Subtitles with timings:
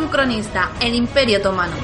[0.00, 1.74] un cronista, el Imperio Otomano.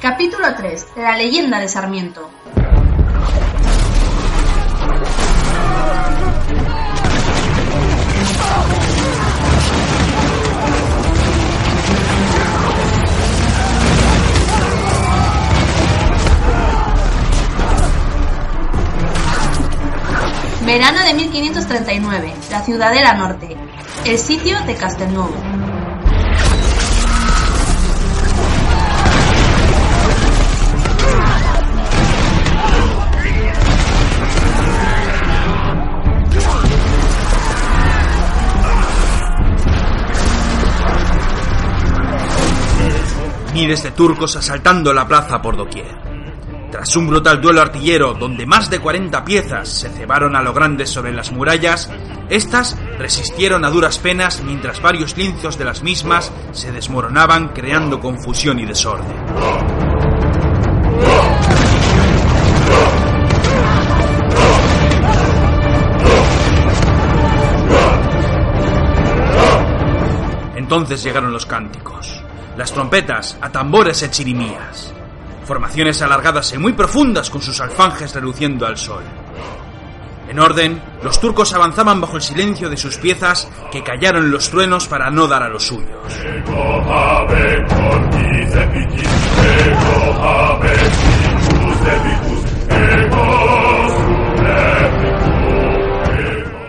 [0.00, 0.86] Capítulo 3.
[0.96, 2.30] La leyenda de Sarmiento.
[20.70, 23.56] Verano de 1539, la Ciudadela Norte,
[24.04, 25.34] el sitio de Castelnuovo.
[43.52, 46.09] Miles de turcos asaltando la plaza por doquier.
[46.80, 50.86] Tras un brutal duelo artillero donde más de 40 piezas se cebaron a lo grande
[50.86, 51.90] sobre las murallas,
[52.30, 58.60] estas resistieron a duras penas mientras varios lienzos de las mismas se desmoronaban creando confusión
[58.60, 59.14] y desorden.
[70.56, 72.22] Entonces llegaron los cánticos,
[72.56, 74.94] las trompetas a tambores e chirimías,
[75.50, 79.02] formaciones alargadas y muy profundas con sus alfanjes reluciendo al sol.
[80.28, 84.86] En orden, los turcos avanzaban bajo el silencio de sus piezas que callaron los truenos
[84.86, 85.90] para no dar a los suyos.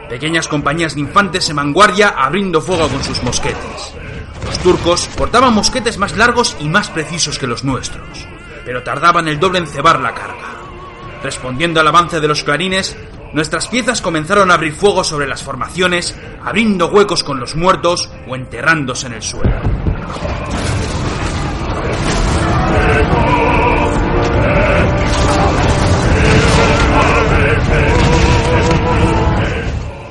[0.10, 3.94] Pequeñas compañías de infantes en vanguardia abriendo fuego con sus mosquetes.
[4.44, 8.28] Los turcos portaban mosquetes más largos y más precisos que los nuestros,
[8.72, 10.48] pero tardaban el doble en cebar la carga.
[11.22, 12.96] Respondiendo al avance de los clarines,
[13.34, 18.34] nuestras piezas comenzaron a abrir fuego sobre las formaciones, abriendo huecos con los muertos o
[18.34, 19.52] enterrándose en el suelo.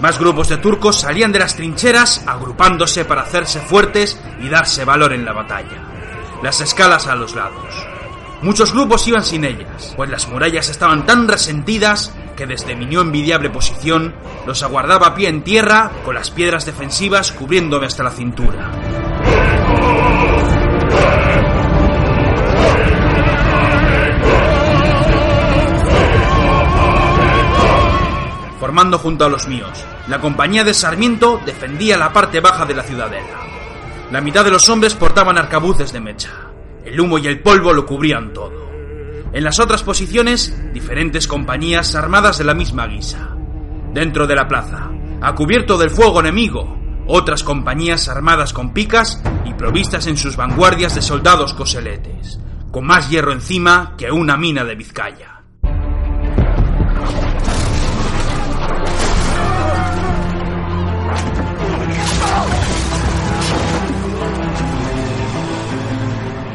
[0.02, 5.14] Más grupos de turcos salían de las trincheras agrupándose para hacerse fuertes y darse valor
[5.14, 5.78] en la batalla.
[6.42, 7.99] Las escalas a los lados.
[8.42, 13.02] Muchos grupos iban sin ellas, pues las murallas estaban tan resentidas que desde mi no
[13.02, 14.14] envidiable posición
[14.46, 18.70] los aguardaba a pie en tierra con las piedras defensivas cubriéndome hasta la cintura.
[28.58, 32.82] Formando junto a los míos, la compañía de Sarmiento defendía la parte baja de la
[32.84, 33.38] ciudadela.
[34.10, 36.49] La mitad de los hombres portaban arcabuces de mecha.
[36.90, 38.68] El humo y el polvo lo cubrían todo.
[39.32, 43.36] En las otras posiciones, diferentes compañías armadas de la misma guisa.
[43.94, 44.90] Dentro de la plaza,
[45.20, 50.96] a cubierto del fuego enemigo, otras compañías armadas con picas y provistas en sus vanguardias
[50.96, 52.40] de soldados coseletes,
[52.72, 55.29] con más hierro encima que una mina de Vizcaya.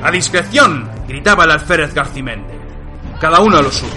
[0.06, 0.88] ¡A discreción!
[1.08, 2.54] gritaba el alférez Garcimente.
[3.20, 3.92] Cada uno a lo suyo.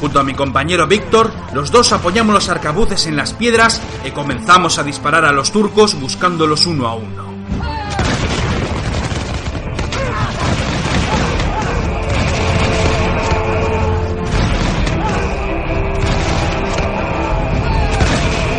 [0.00, 4.78] Junto a mi compañero Víctor, los dos apoyamos los arcabuces en las piedras y comenzamos
[4.78, 7.24] a disparar a los turcos buscándolos uno a uno.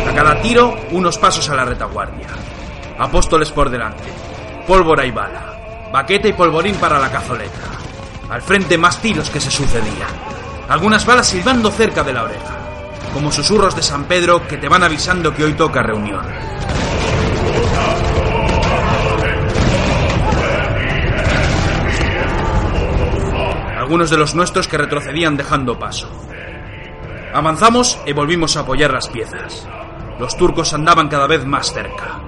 [0.08, 2.28] A cada tiro, unos pasos a la retaguardia.
[3.00, 4.04] Apóstoles por delante.
[4.68, 5.63] Pólvora y bala.
[5.94, 7.70] Baqueta y polvorín para la cazoleta.
[8.28, 10.08] Al frente más tiros que se sucedían.
[10.68, 12.58] Algunas balas silbando cerca de la oreja.
[13.12, 16.26] Como susurros de San Pedro que te van avisando que hoy toca reunión.
[23.78, 26.08] Algunos de los nuestros que retrocedían dejando paso.
[27.32, 29.68] Avanzamos y volvimos a apoyar las piezas.
[30.18, 32.23] Los turcos andaban cada vez más cerca.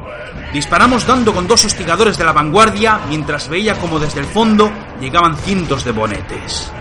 [0.57, 5.37] Disparamos dando con dos hostigadores de la vanguardia mientras veía como desde el fondo llegaban
[5.37, 6.73] cientos de bonetes.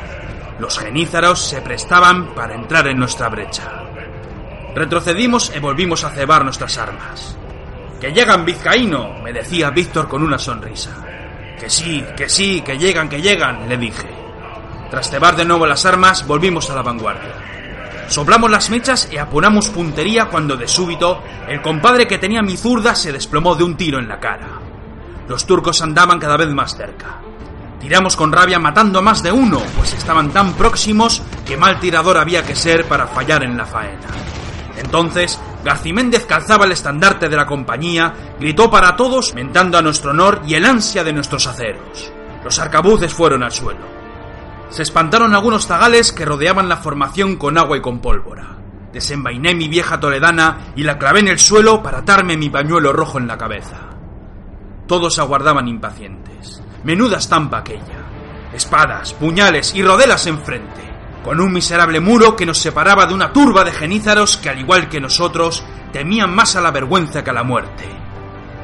[0.59, 3.69] Los genízaros se prestaban para entrar en nuestra brecha.
[4.73, 7.35] Retrocedimos y volvimos a cebar nuestras armas.
[7.99, 9.19] ¡Que llegan, vizcaíno!
[9.21, 10.91] me decía Víctor con una sonrisa.
[11.59, 14.07] Que sí, que sí, que llegan, que llegan, le dije.
[14.89, 17.54] Tras cebar de nuevo las armas, volvimos a la vanguardia.
[18.07, 22.95] Soplamos las mechas y aponamos puntería cuando de súbito el compadre que tenía mi zurda
[22.95, 24.59] se desplomó de un tiro en la cara.
[25.27, 27.19] Los turcos andaban cada vez más cerca.
[27.79, 32.17] Tiramos con rabia matando a más de uno, pues estaban tan próximos que mal tirador
[32.17, 34.07] había que ser para fallar en la faena.
[34.77, 40.41] Entonces, Garciméndez calzaba el estandarte de la compañía, gritó para todos, mentando a nuestro honor
[40.45, 42.11] y el ansia de nuestros aceros.
[42.43, 44.04] Los arcabuces fueron al suelo.
[44.69, 48.57] Se espantaron algunos zagales que rodeaban la formación con agua y con pólvora.
[48.91, 53.17] Desenvainé mi vieja toledana y la clavé en el suelo para atarme mi pañuelo rojo
[53.17, 53.89] en la cabeza.
[54.87, 56.61] Todos aguardaban impacientes.
[56.83, 58.05] Menuda estampa aquella.
[58.53, 60.81] Espadas, puñales y rodelas enfrente,
[61.23, 64.87] con un miserable muro que nos separaba de una turba de genízaros que, al igual
[64.87, 67.83] que nosotros, temían más a la vergüenza que a la muerte.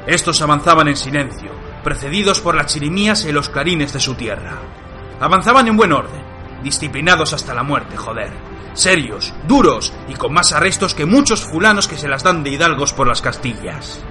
[0.07, 1.51] Estos avanzaban en silencio,
[1.83, 4.59] precedidos por las chirimías y los clarines de su tierra.
[5.21, 6.19] Avanzaban en buen orden,
[6.63, 8.31] disciplinados hasta la muerte, joder.
[8.73, 12.91] Serios, duros y con más arrestos que muchos fulanos que se las dan de hidalgos
[12.91, 14.03] por las Castillas.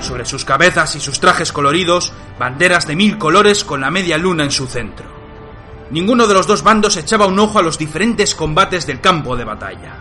[0.00, 4.44] Sobre sus cabezas y sus trajes coloridos, banderas de mil colores con la media luna
[4.44, 5.04] en su centro.
[5.90, 9.44] Ninguno de los dos bandos echaba un ojo a los diferentes combates del campo de
[9.44, 9.96] batalla.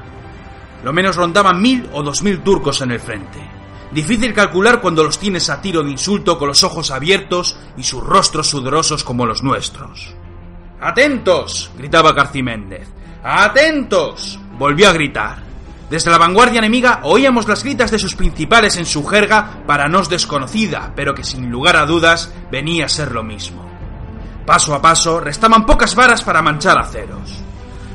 [0.82, 3.63] Lo menos rondaban mil o dos mil turcos en el frente.
[3.94, 8.04] Difícil calcular cuando los tienes a tiro de insulto con los ojos abiertos y sus
[8.04, 10.16] rostros sudorosos como los nuestros.
[10.82, 11.70] ¡Atentos!
[11.78, 12.88] gritaba Garciméndez.
[13.24, 14.40] ¡Atentos!
[14.58, 15.44] volvió a gritar.
[15.92, 20.10] Desde la vanguardia enemiga oíamos las gritas de sus principales en su jerga para nos
[20.10, 23.64] desconocida, pero que sin lugar a dudas venía a ser lo mismo.
[24.44, 27.44] Paso a paso restaban pocas varas para manchar aceros.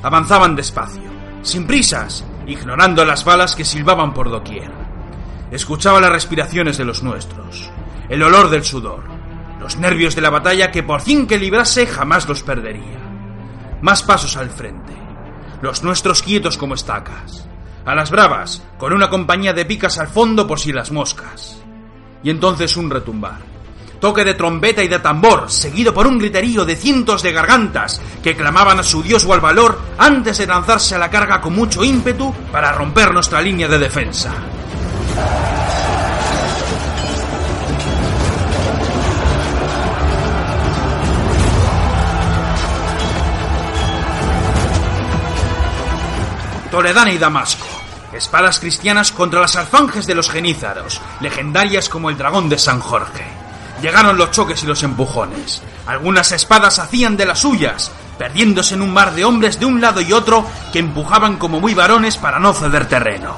[0.05, 1.11] Avanzaban despacio,
[1.43, 4.88] sin prisas, ignorando las balas que silbaban por doquier.
[5.51, 7.71] Escuchaba las respiraciones de los nuestros,
[8.11, 9.05] el olor del sudor,
[9.59, 12.99] los nervios de la batalla que por fin que librase jamás los perdería.
[13.81, 14.93] Más pasos al frente,
[15.63, 17.49] los nuestros quietos como estacas,
[17.87, 21.63] a las bravas, con una compañía de picas al fondo por si las moscas.
[22.23, 23.39] Y entonces un retumbar.
[24.01, 28.37] Toque de trompeta y de tambor, seguido por un griterío de cientos de gargantas que
[28.37, 31.83] clamaban a su dios o al valor antes de lanzarse a la carga con mucho
[31.83, 34.35] ímpetu para romper nuestra línea de defensa.
[46.79, 47.67] Toledana y Damasco.
[48.13, 53.25] Espadas cristianas contra las alfanjes de los genízaros, legendarias como el dragón de San Jorge.
[53.83, 55.61] Llegaron los choques y los empujones.
[55.89, 60.01] Algunas espadas hacían de las suyas, perdiéndose en un mar de hombres de un lado
[60.01, 63.37] y otro que empujaban como muy varones para no ceder terreno.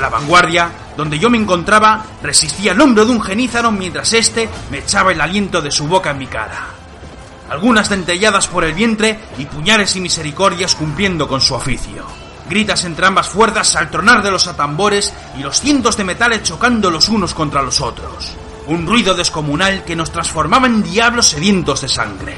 [0.00, 4.78] La vanguardia, donde yo me encontraba, resistía el hombro de un genízaro mientras éste me
[4.78, 6.68] echaba el aliento de su boca en mi cara.
[7.50, 12.06] Algunas dentelladas por el vientre y puñales y misericordias cumpliendo con su oficio.
[12.48, 16.90] Gritas entre ambas fuerzas al tronar de los atambores y los cientos de metales chocando
[16.90, 18.32] los unos contra los otros.
[18.68, 22.36] Un ruido descomunal que nos transformaba en diablos sedientos de sangre.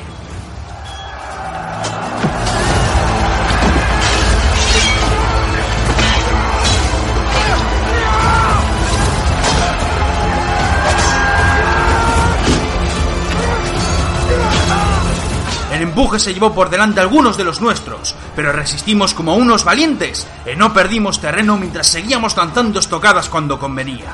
[16.02, 20.56] Empuje se llevó por delante algunos de los nuestros, pero resistimos como unos valientes y
[20.56, 24.12] no perdimos terreno mientras seguíamos lanzando estocadas cuando convenía.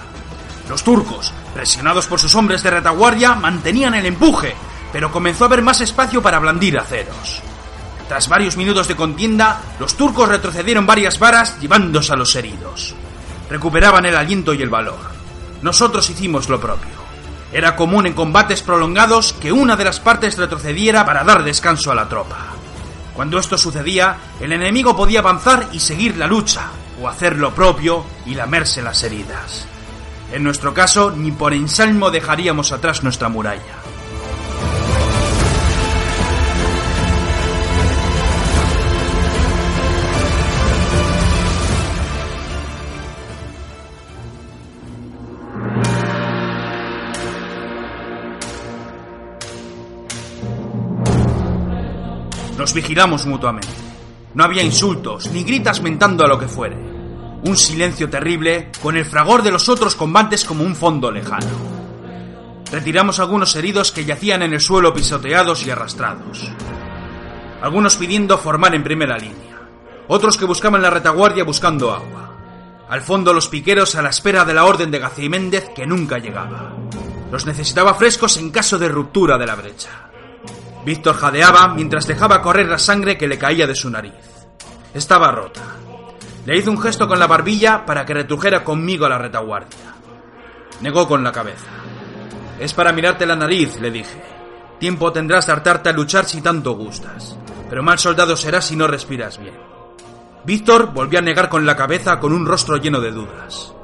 [0.69, 4.55] Los turcos, presionados por sus hombres de retaguardia, mantenían el empuje,
[4.93, 7.41] pero comenzó a haber más espacio para blandir aceros.
[8.07, 12.95] Tras varios minutos de contienda, los turcos retrocedieron varias varas llevándose a los heridos.
[13.49, 14.99] Recuperaban el aliento y el valor.
[15.63, 16.98] Nosotros hicimos lo propio.
[17.53, 21.95] Era común en combates prolongados que una de las partes retrocediera para dar descanso a
[21.95, 22.37] la tropa.
[23.15, 28.05] Cuando esto sucedía, el enemigo podía avanzar y seguir la lucha, o hacer lo propio
[28.27, 29.67] y lamerse las heridas.
[30.33, 33.88] En nuestro caso, ni por ensalmo dejaríamos atrás nuestra muralla.
[52.75, 53.69] Vigilamos mutuamente.
[54.35, 56.77] No había insultos, ni gritas mentando a lo que fuere.
[56.77, 61.79] Un silencio terrible, con el fragor de los otros combates como un fondo lejano.
[62.71, 66.51] Retiramos algunos heridos que yacían en el suelo pisoteados y arrastrados.
[67.63, 69.37] Algunos pidiendo formar en primera línea.
[70.07, 72.37] otros que buscaban la retaguardia buscando agua.
[72.89, 76.73] Al fondo los piqueros a la espera de la orden de Gaciméndez que nunca llegaba.
[77.31, 80.08] Los necesitaba frescos en caso de ruptura de la brecha.
[80.89, 84.15] Víctor jadeaba mientras dejaba correr la sangre que le caía de su nariz.
[84.95, 85.61] Estaba rota.
[86.47, 89.93] Le hizo un gesto con la barbilla para que retrujera conmigo a la retaguardia.
[90.81, 91.67] Negó con la cabeza.
[92.59, 94.19] Es para mirarte la nariz, le dije.
[94.81, 97.37] Tiempo tendrás de hartarte a luchar si tanto gustas,
[97.69, 99.61] pero mal soldado serás si no respiras bien.
[100.47, 103.75] Víctor volvió a negar con la cabeza con un rostro lleno de dudas.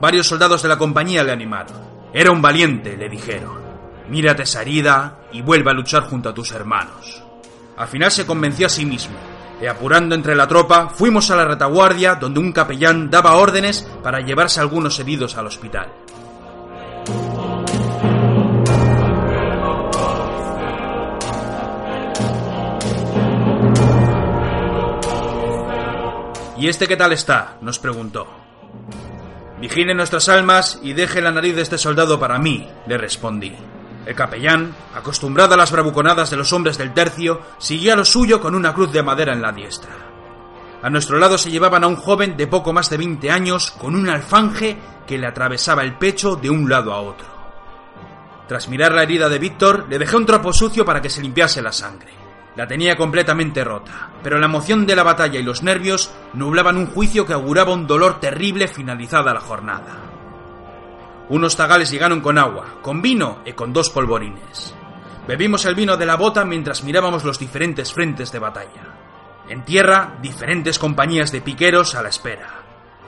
[0.00, 1.76] Varios soldados de la compañía le animaron.
[2.12, 3.65] Era un valiente, le dijeron.
[4.08, 7.22] Mírate esa herida y vuelve a luchar junto a tus hermanos.
[7.76, 9.16] Al final se convenció a sí mismo,
[9.60, 14.20] y apurando entre la tropa, fuimos a la retaguardia donde un capellán daba órdenes para
[14.20, 15.92] llevarse algunos heridos al hospital.
[26.58, 27.58] ¿Y este qué tal está?
[27.60, 28.26] nos preguntó.
[29.60, 33.54] Vigile nuestras almas y deje la nariz de este soldado para mí, le respondí.
[34.06, 38.54] El capellán, acostumbrado a las bravuconadas de los hombres del tercio, seguía lo suyo con
[38.54, 39.92] una cruz de madera en la diestra.
[40.80, 43.96] A nuestro lado se llevaban a un joven de poco más de 20 años con
[43.96, 47.26] un alfanje que le atravesaba el pecho de un lado a otro.
[48.46, 51.60] Tras mirar la herida de Víctor, le dejé un trapo sucio para que se limpiase
[51.60, 52.12] la sangre.
[52.54, 56.86] La tenía completamente rota, pero la emoción de la batalla y los nervios nublaban un
[56.86, 60.15] juicio que auguraba un dolor terrible finalizada la jornada.
[61.28, 64.74] Unos zagales llegaron con agua, con vino y con dos polvorines.
[65.26, 68.94] Bebimos el vino de la bota mientras mirábamos los diferentes frentes de batalla.
[69.48, 72.62] En tierra, diferentes compañías de piqueros a la espera.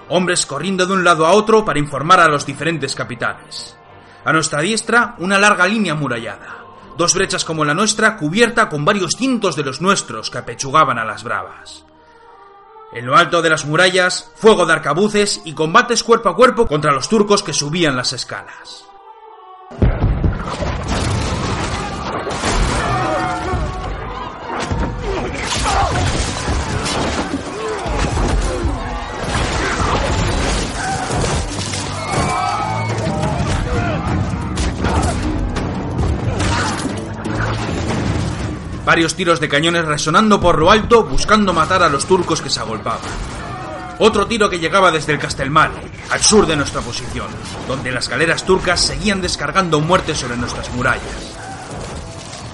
[0.08, 3.76] Hombres corriendo de un lado a otro para informar a los diferentes capitanes.
[4.25, 6.58] A nuestra diestra, una larga línea amurallada
[6.98, 11.04] dos brechas como la nuestra cubierta con varios cientos de los nuestros que apechugaban a
[11.04, 11.87] las bravas.
[12.92, 16.92] En lo alto de las murallas, fuego de arcabuces y combates cuerpo a cuerpo contra
[16.92, 18.87] los turcos que subían las escalas.
[38.88, 42.59] Varios tiros de cañones resonando por lo alto buscando matar a los turcos que se
[42.59, 43.02] agolpaban.
[43.99, 45.73] Otro tiro que llegaba desde el Castelmar,
[46.11, 47.26] al sur de nuestra posición,
[47.68, 51.37] donde las galeras turcas seguían descargando muertes sobre nuestras murallas.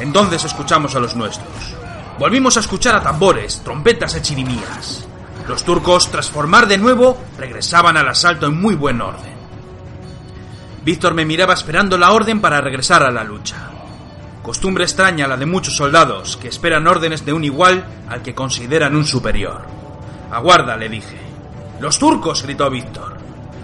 [0.00, 1.76] Entonces escuchamos a los nuestros.
[2.18, 5.06] Volvimos a escuchar a tambores, trompetas y chirimías.
[5.46, 9.34] Los turcos, tras formar de nuevo, regresaban al asalto en muy buen orden.
[10.84, 13.70] Víctor me miraba esperando la orden para regresar a la lucha.
[14.44, 18.94] Costumbre extraña la de muchos soldados que esperan órdenes de un igual al que consideran
[18.94, 19.62] un superior.
[20.30, 21.16] Aguarda, le dije.
[21.80, 23.16] Los turcos, gritó Víctor.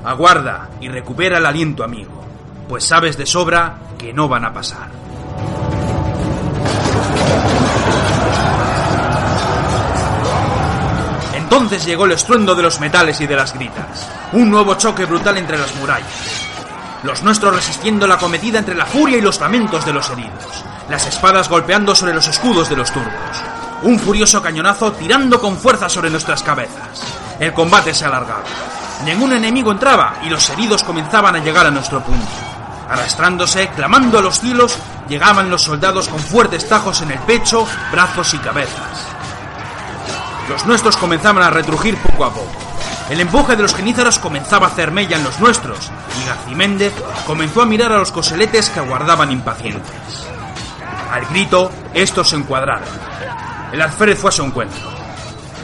[0.02, 2.25] Aguarda y recupera el aliento, amigo,
[2.66, 4.88] pues sabes de sobra que no van a pasar.
[11.34, 14.08] Entonces llegó el estruendo de los metales y de las gritas.
[14.32, 16.46] Un nuevo choque brutal entre las murallas.
[17.02, 21.06] Los nuestros resistiendo la cometida entre la furia y los lamentos de los heridos las
[21.06, 23.14] espadas golpeando sobre los escudos de los turcos.
[23.82, 27.00] Un furioso cañonazo tirando con fuerza sobre nuestras cabezas.
[27.38, 28.42] El combate se alargaba.
[29.04, 32.26] Ningún enemigo entraba y los heridos comenzaban a llegar a nuestro punto.
[32.90, 34.76] Arrastrándose, clamando a los cielos,
[35.09, 39.06] llegaban los soldados con fuertes tajos en el pecho, brazos y cabezas.
[40.49, 42.52] Los nuestros comenzaban a retrujir poco a poco.
[43.09, 46.92] El empuje de los genízaros comenzaba a hacer mella en los nuestros, y Garciméndez
[47.26, 50.30] comenzó a mirar a los coseletes que aguardaban impacientes.
[51.11, 52.88] Al grito, estos se encuadraron.
[53.73, 54.81] El alférez fue a su encuentro.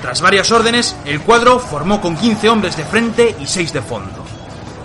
[0.03, 4.25] Tras varias órdenes, el cuadro formó con 15 hombres de frente y 6 de fondo.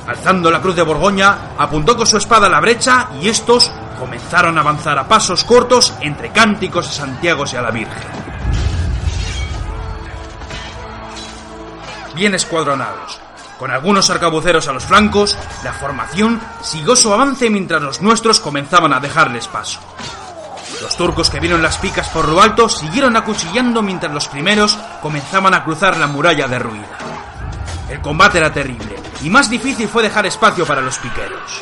[0.07, 4.57] Alzando la cruz de Borgoña, apuntó con su espada a la brecha y estos comenzaron
[4.57, 8.11] a avanzar a pasos cortos entre cánticos a Santiago y a la Virgen.
[12.15, 13.19] Bien escuadronados,
[13.57, 18.91] con algunos arcabuceros a los flancos, la formación siguió su avance mientras los nuestros comenzaban
[18.93, 19.79] a dejarles paso.
[20.91, 25.53] Los turcos que vieron las picas por lo alto siguieron acuchillando mientras los primeros comenzaban
[25.53, 26.97] a cruzar la muralla derruida.
[27.89, 31.61] El combate era terrible y más difícil fue dejar espacio para los piqueros.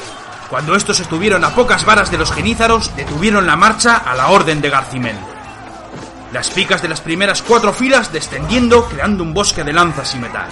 [0.49, 4.61] Cuando estos estuvieron a pocas varas de los genízaros, detuvieron la marcha a la orden
[4.61, 5.21] de Garcimende.
[6.33, 10.49] Las picas de las primeras cuatro filas descendiendo creando un bosque de lanzas y metal.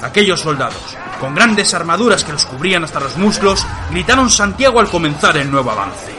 [0.00, 5.36] Aquellos soldados, con grandes armaduras que los cubrían hasta los muslos, gritaron Santiago al comenzar
[5.36, 6.16] el nuevo avance.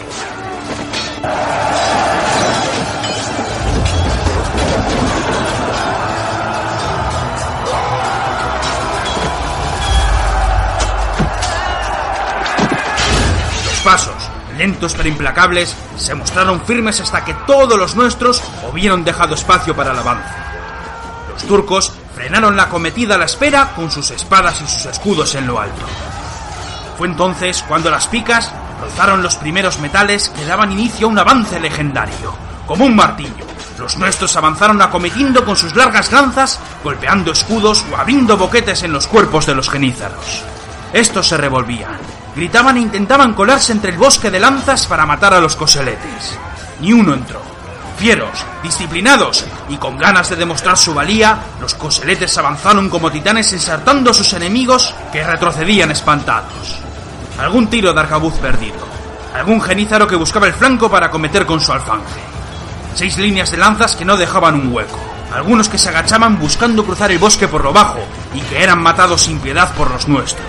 [13.65, 14.13] Los pasos,
[14.57, 19.91] lentos pero implacables, se mostraron firmes hasta que todos los nuestros hubieron dejado espacio para
[19.91, 20.29] el avance.
[21.33, 25.47] Los turcos frenaron la cometida a la espera con sus espadas y sus escudos en
[25.47, 25.85] lo alto.
[26.97, 31.59] Fue entonces cuando las picas rozaron los primeros metales que daban inicio a un avance
[31.59, 32.33] legendario,
[32.65, 33.45] como un martillo.
[33.77, 39.07] Los nuestros avanzaron acometiendo con sus largas lanzas, golpeando escudos o abriendo boquetes en los
[39.07, 40.43] cuerpos de los genízaros.
[40.91, 41.97] Estos se revolvían,
[42.35, 46.37] gritaban e intentaban colarse entre el bosque de lanzas para matar a los coseletes.
[46.81, 47.41] Ni uno entró.
[47.97, 54.11] Fieros, disciplinados y con ganas de demostrar su valía, los coseletes avanzaron como titanes ensartando
[54.11, 56.79] a sus enemigos que retrocedían espantados.
[57.39, 58.87] Algún tiro de arcabuz perdido.
[59.33, 62.19] Algún genízaro que buscaba el flanco para acometer con su alfanje.
[62.95, 64.99] Seis líneas de lanzas que no dejaban un hueco.
[65.33, 67.99] Algunos que se agachaban buscando cruzar el bosque por lo bajo
[68.33, 70.47] y que eran matados sin piedad por los nuestros.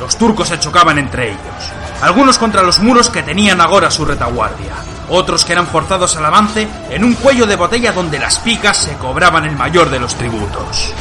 [0.00, 1.72] Los turcos se chocaban entre ellos,
[2.02, 4.72] algunos contra los muros que tenían ahora su retaguardia,
[5.08, 8.94] otros que eran forzados al avance en un cuello de botella donde las picas se
[8.94, 10.92] cobraban el mayor de los tributos.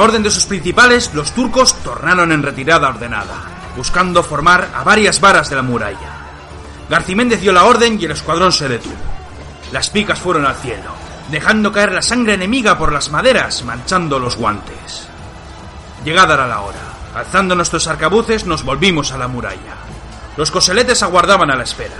[0.00, 3.34] Orden de sus principales, los turcos tornaron en retirada ordenada,
[3.76, 6.26] buscando formar a varias varas de la muralla.
[6.88, 8.94] Garciméndez dio la orden y el escuadrón se detuvo.
[9.72, 10.90] Las picas fueron al cielo,
[11.30, 15.08] dejando caer la sangre enemiga por las maderas, manchando los guantes.
[16.04, 16.78] Llegada era la hora.
[17.14, 19.74] Alzando nuestros arcabuces, nos volvimos a la muralla.
[20.36, 21.96] Los coseletes aguardaban a la espera.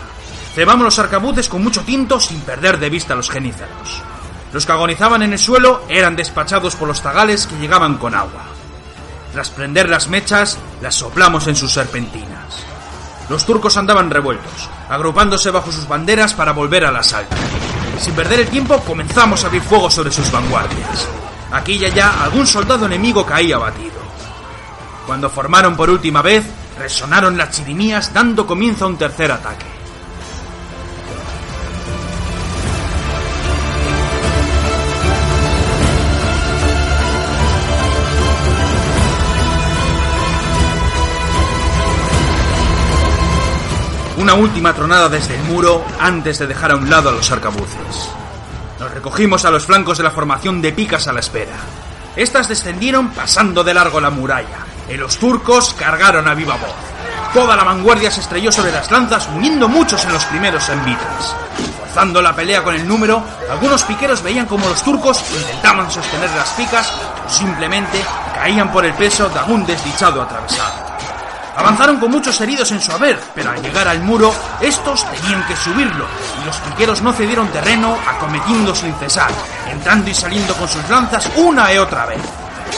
[0.54, 4.02] Cebamos los arcabuces con mucho tinto sin perder de vista a los genízaros.
[4.56, 8.42] Los que agonizaban en el suelo eran despachados por los zagales que llegaban con agua.
[9.30, 12.64] Tras prender las mechas, las soplamos en sus serpentinas.
[13.28, 17.36] Los turcos andaban revueltos, agrupándose bajo sus banderas para volver al asalto.
[18.00, 21.06] Sin perder el tiempo, comenzamos a abrir fuego sobre sus vanguardias.
[21.52, 24.00] Aquí y allá algún soldado enemigo caía abatido.
[25.04, 26.46] Cuando formaron por última vez,
[26.78, 29.75] resonaron las chirimías dando comienzo a un tercer ataque.
[44.26, 48.10] Una última tronada desde el muro antes de dejar a un lado a los arcabuces.
[48.80, 51.54] Nos recogimos a los flancos de la formación de picas a la espera.
[52.16, 56.74] Estas descendieron pasando de largo la muralla, y los turcos cargaron a viva voz.
[57.32, 61.36] Toda la vanguardia se estrelló sobre las lanzas, muriendo muchos en los primeros envites.
[61.78, 66.50] Forzando la pelea con el número, algunos piqueros veían como los turcos intentaban sostener las
[66.54, 66.92] picas
[67.24, 70.85] o simplemente caían por el peso de algún desdichado atravesado.
[71.56, 75.56] Avanzaron con muchos heridos en su haber, pero al llegar al muro, estos tenían que
[75.56, 76.06] subirlo,
[76.42, 79.30] y los piqueros no cedieron terreno, acometiendo sin cesar,
[79.70, 82.20] entrando y saliendo con sus lanzas una y otra vez.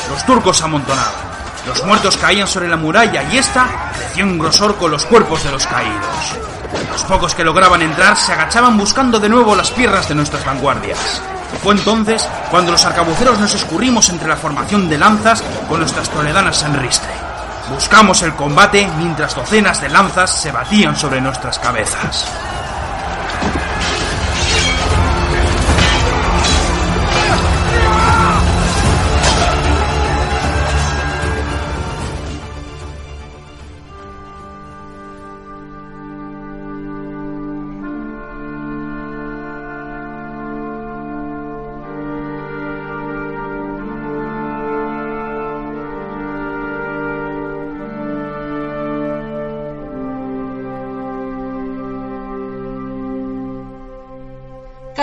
[0.09, 1.29] Los turcos amontonaban.
[1.67, 5.51] Los muertos caían sobre la muralla y esta creció en grosor con los cuerpos de
[5.51, 6.39] los caídos.
[6.91, 11.21] Los pocos que lograban entrar se agachaban buscando de nuevo las piernas de nuestras vanguardias.
[11.63, 16.63] Fue entonces cuando los arcabuceros nos escurrimos entre la formación de lanzas con nuestras toledanas
[16.63, 17.28] en ristre.
[17.71, 22.27] Buscamos el combate mientras docenas de lanzas se batían sobre nuestras cabezas.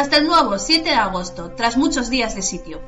[0.05, 2.79] Castelnuovo, 7 de agosto, tras muchos días de sitio.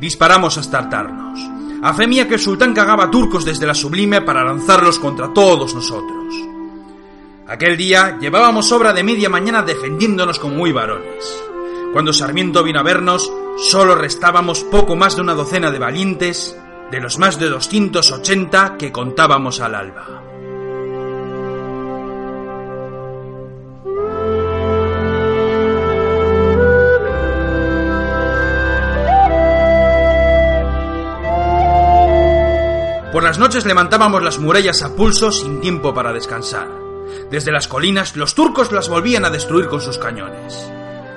[0.00, 1.38] Disparamos hasta hartarnos.
[1.82, 5.74] A fe mía que el sultán cagaba turcos desde la sublime para lanzarlos contra todos
[5.74, 6.34] nosotros.
[7.46, 11.44] Aquel día llevábamos obra de media mañana defendiéndonos como muy varones.
[11.92, 16.56] Cuando Sarmiento vino a vernos, solo restábamos poco más de una docena de valientes
[16.92, 20.22] de los más de 280 que contábamos al alba.
[33.10, 36.68] Por las noches levantábamos las murallas a pulso sin tiempo para descansar.
[37.30, 40.70] Desde las colinas los turcos las volvían a destruir con sus cañones.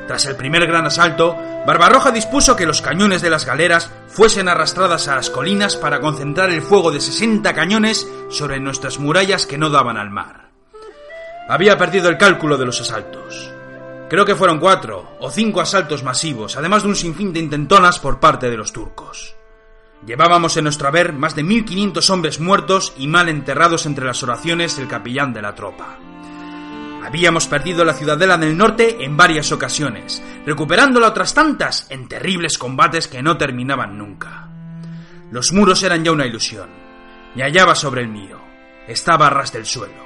[0.07, 5.07] Tras el primer gran asalto, Barbarroja dispuso que los cañones de las galeras fuesen arrastradas
[5.07, 9.69] a las colinas para concentrar el fuego de 60 cañones sobre nuestras murallas que no
[9.71, 10.49] daban al mar.
[11.49, 13.51] Había perdido el cálculo de los asaltos.
[14.09, 18.19] Creo que fueron cuatro o cinco asaltos masivos, además de un sinfín de intentonas por
[18.19, 19.35] parte de los turcos.
[20.05, 24.77] Llevábamos en nuestro haber más de 1500 hombres muertos y mal enterrados entre las oraciones
[24.77, 25.97] del capellán de la tropa.
[27.05, 33.07] Habíamos perdido la ciudadela del norte en varias ocasiones, recuperándola otras tantas en terribles combates
[33.07, 34.49] que no terminaban nunca.
[35.29, 36.67] Los muros eran ya una ilusión.
[37.35, 38.39] Me hallaba sobre el mío.
[38.87, 40.03] Estaba a ras del suelo.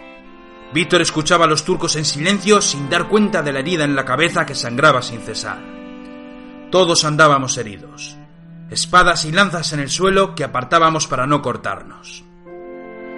[0.74, 4.04] Víctor escuchaba a los turcos en silencio sin dar cuenta de la herida en la
[4.04, 5.60] cabeza que sangraba sin cesar.
[6.70, 8.18] Todos andábamos heridos.
[8.70, 12.26] Espadas y lanzas en el suelo que apartábamos para no cortarnos.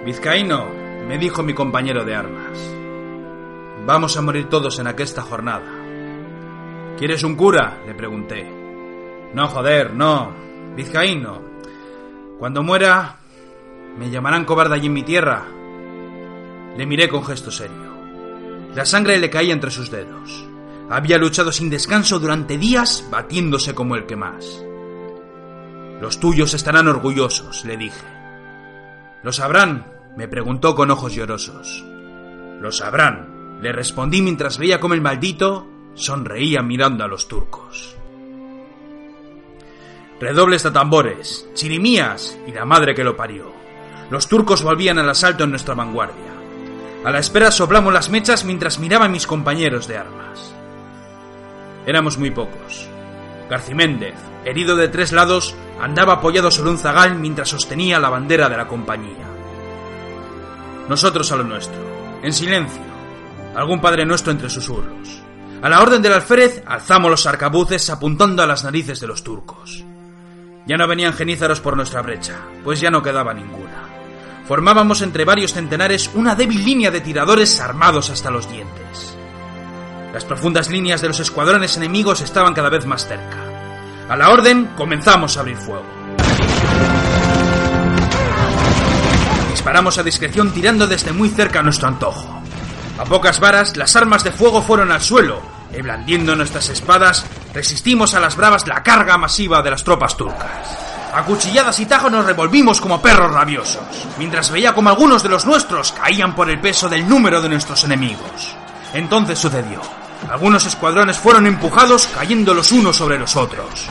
[0.04, 0.68] Vizcaíno,
[1.08, 2.81] me dijo mi compañero de armas.
[3.84, 5.66] Vamos a morir todos en aquesta jornada.
[6.96, 7.82] ¿Quieres un cura?
[7.84, 8.48] le pregunté.
[9.34, 10.32] No, joder, no.
[10.76, 11.42] Vizcaíno.
[12.38, 13.16] Cuando muera,
[13.98, 15.42] me llamarán cobarde allí en mi tierra.
[16.76, 17.92] Le miré con gesto serio.
[18.72, 20.46] La sangre le caía entre sus dedos.
[20.88, 24.64] Había luchado sin descanso durante días, batiéndose como el que más.
[26.00, 28.06] Los tuyos estarán orgullosos, le dije.
[29.24, 29.86] ¿Lo sabrán?
[30.16, 31.84] me preguntó con ojos llorosos.
[32.60, 37.94] Lo sabrán, le respondí mientras veía cómo el maldito sonreía mirando a los turcos.
[40.18, 43.52] Redobles de tambores, chirimías y la madre que lo parió.
[44.10, 46.32] Los turcos volvían al asalto en nuestra vanguardia.
[47.04, 50.52] A la espera soplamos las mechas mientras miraba a mis compañeros de armas.
[51.86, 52.88] Éramos muy pocos.
[53.48, 58.56] Garciméndez, herido de tres lados, andaba apoyado sobre un zagal mientras sostenía la bandera de
[58.56, 59.28] la compañía.
[60.88, 61.80] Nosotros a lo nuestro,
[62.22, 62.91] en silencio,
[63.54, 65.22] algún padre nuestro entre susurros.
[65.62, 69.84] A la orden del alférez alzamos los arcabuces apuntando a las narices de los turcos.
[70.66, 73.88] Ya no venían genízaros por nuestra brecha, pues ya no quedaba ninguna.
[74.46, 79.16] Formábamos entre varios centenares una débil línea de tiradores armados hasta los dientes.
[80.12, 83.38] Las profundas líneas de los escuadrones enemigos estaban cada vez más cerca.
[84.08, 85.86] A la orden comenzamos a abrir fuego.
[89.50, 92.41] Disparamos a discreción tirando desde muy cerca a nuestro antojo.
[92.98, 95.40] A pocas varas, las armas de fuego fueron al suelo,
[95.76, 97.24] y blandiendo nuestras espadas,
[97.54, 100.78] resistimos a las bravas la carga masiva de las tropas turcas.
[101.14, 103.82] A cuchilladas y tajos nos revolvimos como perros rabiosos,
[104.18, 107.84] mientras veía como algunos de los nuestros caían por el peso del número de nuestros
[107.84, 108.54] enemigos.
[108.94, 109.80] Entonces sucedió.
[110.30, 113.88] Algunos escuadrones fueron empujados cayendo los unos sobre los otros.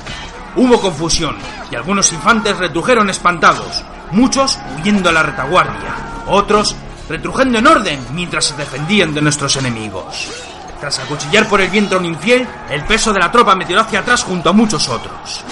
[0.56, 1.36] Hubo confusión
[1.70, 5.96] y algunos infantes retrujeron espantados, muchos huyendo a la retaguardia,
[6.28, 6.76] otros
[7.12, 10.32] retrujendo en orden mientras se defendían de nuestros enemigos.
[10.80, 13.82] Tras acuchillar por el viento a un infiel, el peso de la tropa me tiró
[13.82, 15.44] hacia atrás junto a muchos otros.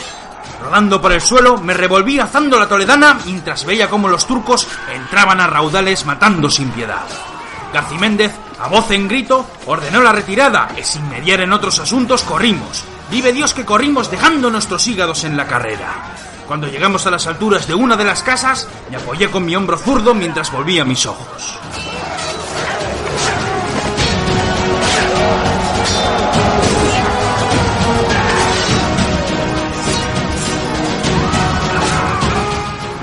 [0.64, 5.42] Rodando por el suelo, me revolví azando la toledana mientras veía cómo los turcos entraban
[5.42, 7.06] a raudales matando sin piedad.
[7.74, 12.84] Garciméndez, a voz en grito, ordenó la retirada y sin mediar en otros asuntos corrimos.
[13.12, 16.29] Vive Dios que corrimos dejando nuestros hígados en la carrera.
[16.50, 19.78] Cuando llegamos a las alturas de una de las casas, me apoyé con mi hombro
[19.78, 21.60] zurdo mientras volvía mis ojos.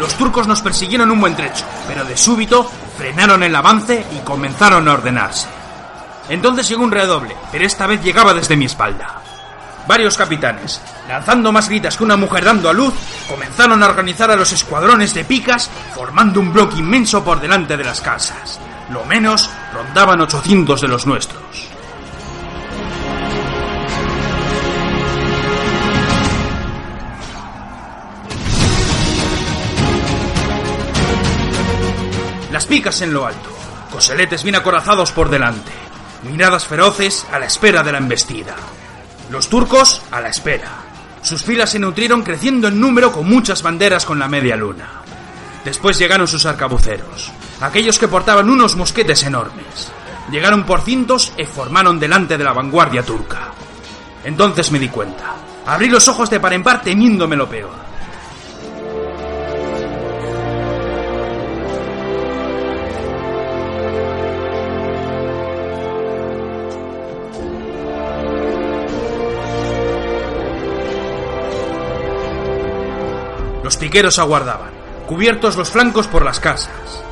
[0.00, 4.88] Los turcos nos persiguieron un buen trecho, pero de súbito frenaron el avance y comenzaron
[4.88, 5.46] a ordenarse.
[6.28, 9.22] Entonces llegó un redoble, pero esta vez llegaba desde mi espalda.
[9.86, 12.92] Varios capitanes, lanzando más gritas que una mujer dando a luz,
[13.28, 17.84] comenzaron a organizar a los escuadrones de picas, formando un bloque inmenso por delante de
[17.84, 18.58] las casas.
[18.90, 21.68] Lo menos rondaban 800 de los nuestros.
[32.50, 33.50] Las picas en lo alto,
[33.92, 35.72] coseletes bien acorazados por delante,
[36.22, 38.56] miradas feroces a la espera de la embestida.
[39.30, 40.70] Los turcos a la espera.
[41.20, 45.02] Sus filas se nutrieron creciendo en número con muchas banderas con la media luna.
[45.64, 49.90] Después llegaron sus arcabuceros, aquellos que portaban unos mosquetes enormes.
[50.30, 53.52] Llegaron por cientos y formaron delante de la vanguardia turca.
[54.22, 55.34] Entonces me di cuenta.
[55.66, 57.74] Abrí los ojos de par en par temiéndome lo peor.
[73.86, 74.70] Los piqueros aguardaban,
[75.06, 77.04] cubiertos los flancos por las casas.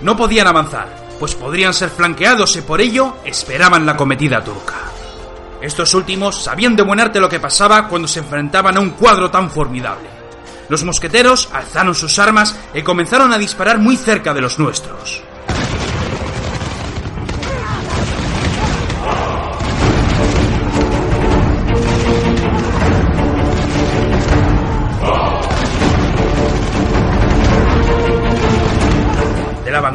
[0.00, 0.86] No podían avanzar,
[1.18, 4.76] pues podrían ser flanqueados y por ello esperaban la cometida turca.
[5.60, 9.28] Estos últimos sabían de buen arte lo que pasaba cuando se enfrentaban a un cuadro
[9.32, 10.08] tan formidable.
[10.68, 15.24] Los mosqueteros alzaron sus armas y comenzaron a disparar muy cerca de los nuestros.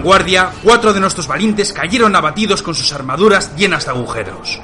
[0.06, 4.60] Vanguardia, cuatro de nuestros valientes cayeron abatidos con sus armaduras llenas de agujeros.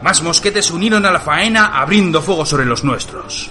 [0.00, 3.50] Más mosquetes se unieron a la faena abriendo fuego sobre los nuestros.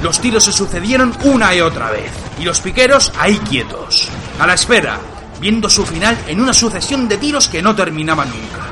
[0.00, 4.54] Los tiros se sucedieron una y otra vez, y los piqueros ahí quietos, a la
[4.54, 5.00] espera,
[5.40, 8.63] viendo su final en una sucesión de tiros que no terminaban nunca.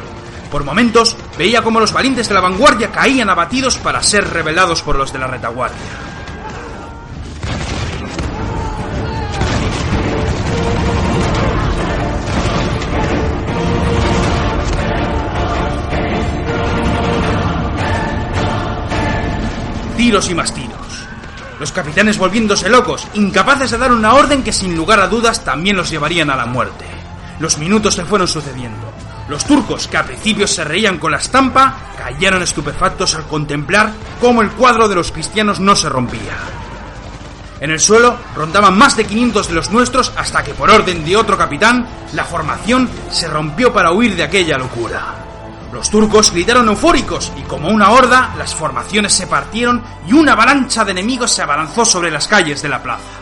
[0.53, 4.97] Por momentos veía como los valientes de la vanguardia caían abatidos para ser revelados por
[4.97, 5.79] los de la retaguardia.
[19.97, 20.77] Tiros y más tiros.
[21.59, 25.79] Los capitanes volviéndose locos, incapaces de dar una orden que sin lugar a dudas también
[25.79, 26.85] los llevarían a la muerte.
[27.39, 28.93] Los minutos se fueron sucediendo.
[29.29, 34.43] Los turcos, que al principio se reían con la estampa, cayeron estupefactos al contemplar cómo
[34.43, 36.37] el cuadro de los cristianos no se rompía.
[37.61, 41.17] En el suelo rondaban más de 500 de los nuestros hasta que por orden de
[41.17, 45.23] otro capitán, la formación se rompió para huir de aquella locura.
[45.73, 50.85] Los turcos gritaron eufóricos y como una horda, las formaciones se partieron y una avalancha
[50.85, 53.22] de enemigos se abalanzó sobre las calles de la plaza.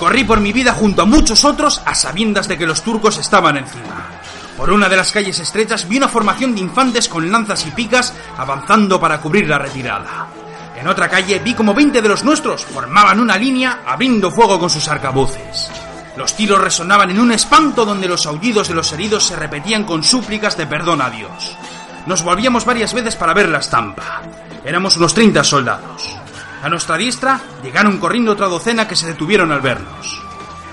[0.00, 3.58] Corrí por mi vida junto a muchos otros a sabiendas de que los turcos estaban
[3.58, 4.08] encima.
[4.56, 8.14] Por una de las calles estrechas vi una formación de infantes con lanzas y picas
[8.38, 10.28] avanzando para cubrir la retirada.
[10.74, 14.70] En otra calle vi como 20 de los nuestros formaban una línea abriendo fuego con
[14.70, 15.70] sus arcabuces.
[16.16, 20.02] Los tiros resonaban en un espanto donde los aullidos de los heridos se repetían con
[20.02, 21.58] súplicas de perdón a Dios.
[22.06, 24.22] Nos volvíamos varias veces para ver la estampa.
[24.64, 26.16] Éramos unos 30 soldados.
[26.62, 30.22] A nuestra diestra llegaron corriendo otra docena que se detuvieron al vernos.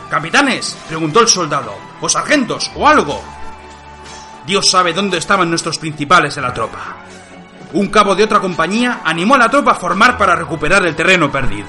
[0.09, 3.21] Capitanes, preguntó el soldado, o sargentos, o algo.
[4.45, 6.97] Dios sabe dónde estaban nuestros principales de la tropa.
[7.73, 11.31] Un cabo de otra compañía animó a la tropa a formar para recuperar el terreno
[11.31, 11.67] perdido.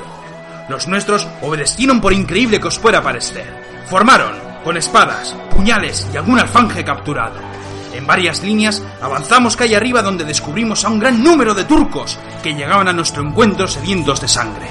[0.68, 3.84] Los nuestros obedecieron por increíble que os pueda parecer.
[3.88, 7.57] Formaron, con espadas, puñales y algún alfanje capturado.
[7.92, 12.54] En varias líneas avanzamos calle arriba donde descubrimos a un gran número de turcos que
[12.54, 14.68] llegaban a nuestro encuentro sedientos de sangre.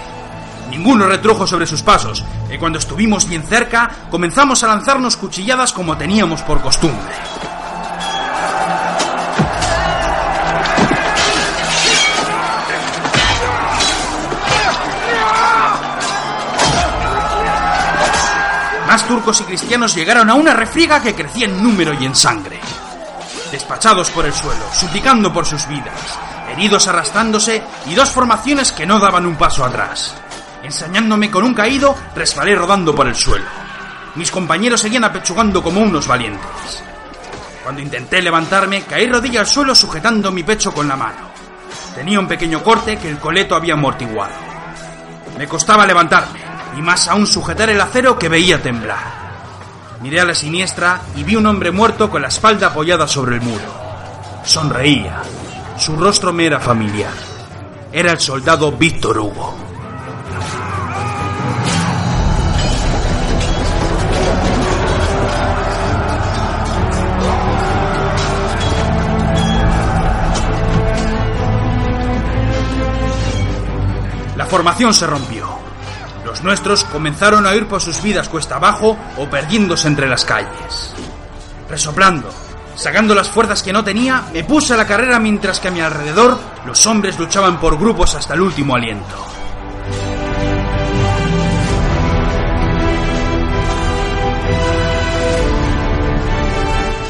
[0.70, 5.98] Ninguno retrujo sobre sus pasos, y cuando estuvimos bien cerca comenzamos a lanzarnos cuchilladas como
[5.98, 7.16] teníamos por costumbre.
[18.88, 22.58] Más turcos y cristianos llegaron a una refriega que crecía en número y en sangre.
[23.68, 26.18] Despachados por el suelo, suplicando por sus vidas,
[26.50, 30.16] heridos arrastrándose y dos formaciones que no daban un paso atrás.
[30.64, 33.44] Ensañándome con un caído, resbalé rodando por el suelo.
[34.16, 36.82] Mis compañeros seguían apechugando como unos valientes.
[37.62, 41.28] Cuando intenté levantarme, caí rodilla al suelo sujetando mi pecho con la mano.
[41.94, 44.32] Tenía un pequeño corte que el coleto había amortiguado.
[45.38, 46.40] Me costaba levantarme,
[46.78, 49.27] y más aún sujetar el acero que veía temblar.
[50.02, 53.42] Miré a la siniestra y vi un hombre muerto con la espalda apoyada sobre el
[53.42, 53.64] muro.
[54.44, 55.22] Sonreía.
[55.78, 57.14] Su rostro me era familiar.
[57.92, 59.56] Era el soldado Víctor Hugo.
[74.36, 75.57] La formación se rompió.
[76.44, 80.94] Nuestros comenzaron a huir por sus vidas cuesta abajo o perdiéndose entre las calles.
[81.70, 82.30] Resoplando,
[82.76, 85.82] sacando las fuerzas que no tenía, me puse a la carrera mientras que a mi
[85.82, 89.26] alrededor los hombres luchaban por grupos hasta el último aliento.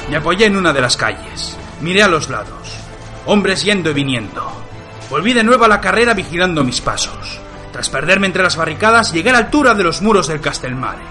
[0.10, 1.58] Me apoyé en una de las calles.
[1.82, 2.76] Miré a los lados.
[3.26, 4.50] Hombres yendo y viniendo.
[5.10, 7.42] Volví de nuevo a la carrera vigilando mis pasos.
[7.78, 11.04] Tras perderme entre las barricadas, llegué a la altura de los muros del Castelmare.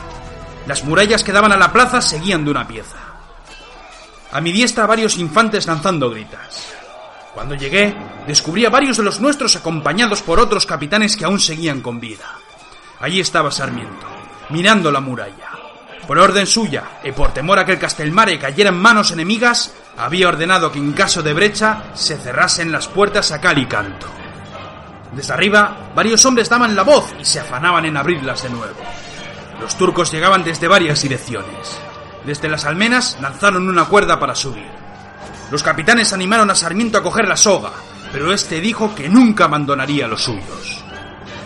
[0.67, 2.97] Las murallas que daban a la plaza seguían de una pieza.
[4.33, 6.67] A mi diestra varios infantes lanzando gritas.
[7.33, 7.95] Cuando llegué,
[8.27, 12.35] descubrí a varios de los nuestros acompañados por otros capitanes que aún seguían con vida.
[12.99, 14.09] Allí estaba Sarmiento,
[14.51, 15.49] mirando la muralla.
[16.05, 20.27] Por orden suya, y por temor a que el Castelmare cayera en manos enemigas, había
[20.27, 24.09] ordenado que en caso de brecha se cerrasen las puertas a cal y canto.
[25.13, 28.77] Desde arriba, varios hombres daban la voz y se afanaban en abrirlas de nuevo.
[29.61, 31.79] Los turcos llegaban desde varias direcciones.
[32.25, 34.67] Desde las almenas lanzaron una cuerda para subir.
[35.51, 37.71] Los capitanes animaron a Sarmiento a coger la soga,
[38.13, 40.85] pero este dijo que nunca abandonaría los suyos.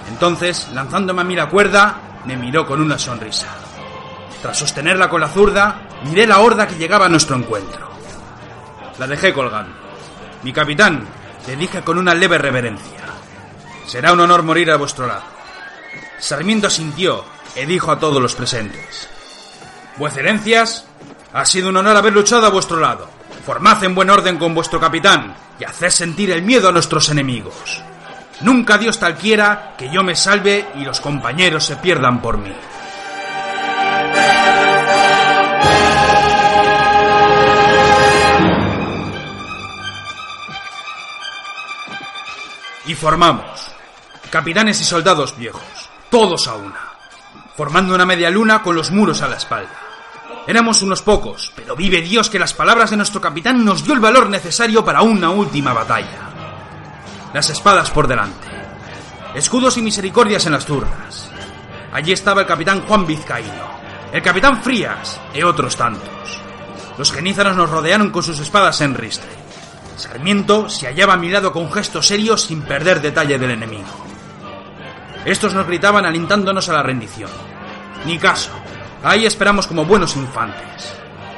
[0.09, 3.49] Entonces, lanzándome a mí la cuerda, me miró con una sonrisa.
[4.43, 7.91] Tras sostenerla con la zurda, miré la horda que llegaba a nuestro encuentro.
[8.99, 9.73] La dejé colgando.
[10.43, 11.07] Mi capitán,
[11.47, 13.00] le dije con una leve reverencia.
[13.91, 15.25] Será un honor morir a vuestro lado.
[16.21, 17.25] Sarmiento sintió
[17.57, 19.09] y dijo a todos los presentes.
[19.97, 20.85] Vuecerencias,
[21.33, 23.11] ha sido un honor haber luchado a vuestro lado.
[23.45, 27.83] Formad en buen orden con vuestro capitán y haced sentir el miedo a nuestros enemigos.
[28.43, 32.55] Nunca Dios tal quiera que yo me salve y los compañeros se pierdan por mí.
[42.87, 43.50] Y formamos,
[44.31, 45.63] capitanes y soldados viejos,
[46.09, 46.81] todos a una,
[47.57, 49.75] formando una media luna con los muros a la espalda.
[50.47, 54.01] Éramos unos pocos, pero vive Dios que las palabras de nuestro capitán nos dio el
[54.01, 56.31] valor necesario para una última batalla.
[57.35, 58.47] Las espadas por delante,
[59.35, 61.29] escudos y misericordias en las turras.
[61.93, 63.81] Allí estaba el capitán Juan Vizcaíno,
[64.13, 66.41] el capitán Frías y otros tantos.
[66.97, 69.31] Los genízaros nos rodearon con sus espadas en ristre.
[69.97, 74.10] Sarmiento se hallaba a mi lado con gesto serio sin perder detalle del enemigo.
[75.25, 77.31] Estos nos gritaban alentándonos a la rendición.
[78.07, 78.51] Ni caso.
[79.03, 80.95] Ahí esperamos como buenos infantes.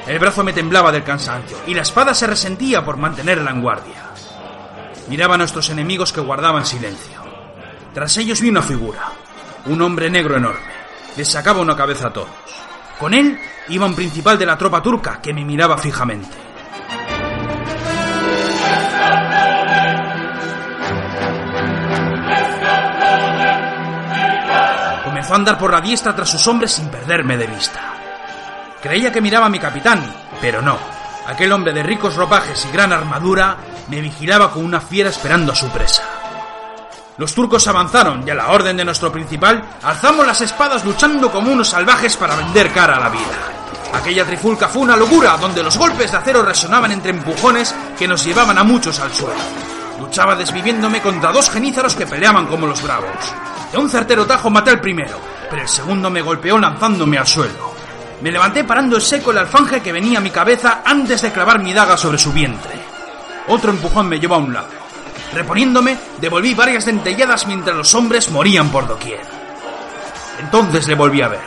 [0.06, 4.10] El brazo me temblaba del cansancio y la espada se resentía por mantenerla en guardia.
[5.08, 7.22] Miraba a nuestros enemigos que guardaban silencio.
[7.94, 9.12] Tras ellos vi una figura,
[9.66, 10.72] un hombre negro enorme.
[11.16, 12.28] Les sacaba una cabeza a todos.
[12.98, 16.41] Con él iba un principal de la tropa turca que me miraba fijamente.
[25.34, 27.80] Andar por la diestra tras sus hombres sin perderme de vista.
[28.82, 30.04] Creía que miraba a mi capitán,
[30.42, 30.76] pero no.
[31.26, 33.56] Aquel hombre de ricos ropajes y gran armadura
[33.88, 36.02] me vigilaba con una fiera esperando a su presa.
[37.16, 41.50] Los turcos avanzaron y a la orden de nuestro principal alzamos las espadas luchando como
[41.50, 43.52] unos salvajes para vender cara a la vida.
[43.94, 48.22] Aquella trifulca fue una locura donde los golpes de acero resonaban entre empujones que nos
[48.24, 49.40] llevaban a muchos al suelo.
[50.02, 53.08] Luchaba desviviéndome contra dos genízaros que peleaban como los bravos.
[53.70, 55.16] De un certero tajo maté al primero,
[55.48, 57.72] pero el segundo me golpeó lanzándome al suelo.
[58.20, 61.60] Me levanté parando el seco el alfanje que venía a mi cabeza antes de clavar
[61.60, 62.72] mi daga sobre su vientre.
[63.46, 64.70] Otro empujón me llevó a un lado.
[65.34, 69.20] Reponiéndome, devolví varias dentelladas mientras los hombres morían por doquier.
[70.40, 71.40] Entonces le volví a ver.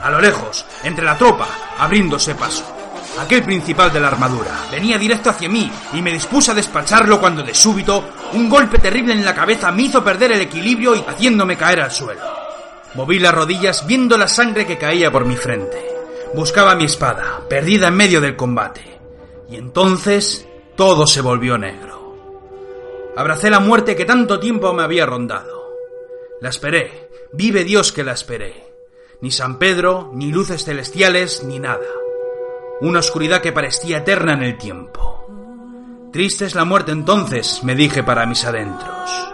[0.00, 1.46] A lo lejos, entre la tropa,
[1.78, 2.75] abriéndose paso.
[3.18, 7.42] Aquel principal de la armadura venía directo hacia mí y me dispuse a despacharlo cuando
[7.42, 11.56] de súbito un golpe terrible en la cabeza me hizo perder el equilibrio y haciéndome
[11.56, 12.20] caer al suelo.
[12.94, 15.86] Moví las rodillas viendo la sangre que caía por mi frente.
[16.34, 18.98] Buscaba mi espada, perdida en medio del combate.
[19.48, 21.96] Y entonces todo se volvió negro.
[23.16, 25.72] Abracé la muerte que tanto tiempo me había rondado.
[26.40, 28.66] La esperé, vive Dios que la esperé.
[29.22, 31.86] Ni San Pedro, ni luces celestiales, ni nada
[32.80, 36.08] una oscuridad que parecía eterna en el tiempo.
[36.12, 39.26] Triste es la muerte entonces, me dije para mis adentros.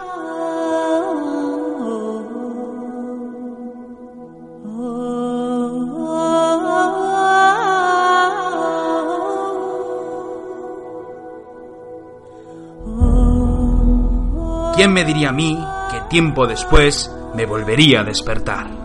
[14.75, 15.57] ¿Quién me diría a mí
[15.91, 18.83] que tiempo después me volvería a despertar?